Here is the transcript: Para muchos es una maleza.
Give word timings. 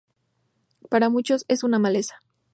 Para 0.89 1.09
muchos 1.09 1.45
es 1.47 1.61
una 1.63 1.77
maleza. 1.77 2.23